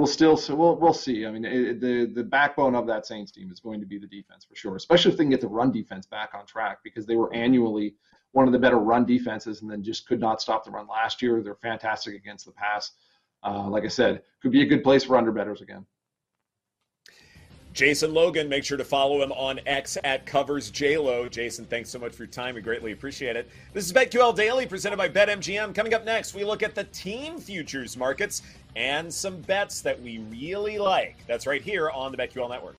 we'll 0.00 0.06
still 0.06 0.34
so 0.34 0.54
we'll 0.54 0.76
we'll 0.76 0.94
see. 0.94 1.26
I 1.26 1.30
mean, 1.30 1.44
it, 1.44 1.80
the 1.80 2.06
the 2.06 2.24
backbone 2.24 2.74
of 2.74 2.86
that 2.86 3.06
Saints 3.06 3.30
team 3.30 3.50
is 3.52 3.60
going 3.60 3.80
to 3.80 3.86
be 3.86 3.98
the 3.98 4.06
defense 4.06 4.46
for 4.46 4.56
sure, 4.56 4.74
especially 4.76 5.12
if 5.12 5.18
they 5.18 5.24
can 5.24 5.30
get 5.30 5.42
the 5.42 5.48
run 5.48 5.70
defense 5.70 6.06
back 6.06 6.30
on 6.32 6.46
track 6.46 6.78
because 6.82 7.04
they 7.04 7.16
were 7.16 7.32
annually 7.34 7.94
one 8.32 8.46
of 8.46 8.52
the 8.52 8.58
better 8.58 8.78
run 8.78 9.04
defenses 9.04 9.60
and 9.60 9.70
then 9.70 9.82
just 9.82 10.08
could 10.08 10.18
not 10.18 10.40
stop 10.40 10.64
the 10.64 10.70
run 10.70 10.86
last 10.86 11.20
year. 11.20 11.42
They're 11.42 11.54
fantastic 11.54 12.14
against 12.14 12.46
the 12.46 12.52
pass. 12.52 12.92
Uh, 13.42 13.68
like 13.68 13.84
I 13.84 13.88
said, 13.88 14.22
could 14.40 14.52
be 14.52 14.62
a 14.62 14.66
good 14.66 14.82
place 14.82 15.04
for 15.04 15.18
under 15.18 15.32
bettors 15.32 15.60
again. 15.60 15.84
Jason 17.72 18.12
Logan, 18.12 18.48
make 18.48 18.64
sure 18.64 18.76
to 18.76 18.84
follow 18.84 19.22
him 19.22 19.30
on 19.32 19.60
X 19.64 19.96
at 20.02 20.26
covers 20.26 20.72
JLo. 20.72 21.30
Jason, 21.30 21.64
thanks 21.66 21.88
so 21.88 22.00
much 22.00 22.12
for 22.12 22.24
your 22.24 22.30
time. 22.32 22.56
We 22.56 22.60
greatly 22.62 22.90
appreciate 22.90 23.36
it. 23.36 23.48
This 23.72 23.86
is 23.86 23.92
BetQL 23.92 24.34
Daily 24.34 24.66
presented 24.66 24.96
by 24.96 25.08
BetMGM. 25.08 25.72
Coming 25.72 25.94
up 25.94 26.04
next, 26.04 26.34
we 26.34 26.42
look 26.44 26.64
at 26.64 26.74
the 26.74 26.84
team 26.84 27.38
futures 27.38 27.96
markets 27.96 28.42
and 28.74 29.12
some 29.12 29.40
bets 29.42 29.82
that 29.82 30.00
we 30.02 30.18
really 30.18 30.78
like. 30.78 31.16
That's 31.28 31.46
right 31.46 31.62
here 31.62 31.90
on 31.90 32.10
the 32.10 32.18
BetQL 32.18 32.50
Network. 32.50 32.76